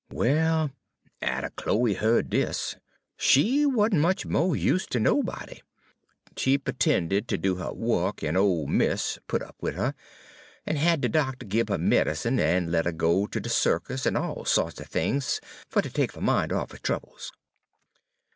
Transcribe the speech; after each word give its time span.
"Well, 0.11 0.71
atter 1.21 1.51
Chloe 1.55 1.93
heared 1.93 2.31
dis, 2.31 2.75
she 3.17 3.67
wa'n't 3.67 3.93
much 4.01 4.25
mo' 4.25 4.53
use 4.53 4.87
ter 4.87 4.97
nobody. 4.97 5.61
She 6.35 6.57
pu'tended 6.57 7.27
ter 7.27 7.37
do 7.37 7.57
her 7.57 7.71
wuk, 7.71 8.23
en 8.23 8.35
ole 8.35 8.65
mis' 8.65 9.19
put 9.27 9.43
up 9.43 9.57
wid 9.61 9.75
her, 9.75 9.93
en 10.65 10.77
had 10.77 11.01
de 11.01 11.09
doctor 11.09 11.45
gib 11.45 11.69
her 11.69 11.77
medicine, 11.77 12.39
en 12.39 12.71
let 12.71 12.87
'er 12.87 12.91
go 12.93 13.27
ter 13.27 13.39
de 13.41 13.49
circus, 13.49 14.07
en 14.07 14.15
all 14.15 14.43
so'ts 14.43 14.81
er 14.81 14.85
things 14.85 15.39
fer 15.69 15.81
ter 15.83 15.89
take 15.89 16.13
her 16.13 16.19
min' 16.21 16.51
off'n 16.51 16.71
her 16.77 16.81
troubles. 16.81 17.31